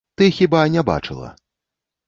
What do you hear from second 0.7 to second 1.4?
не бачыла?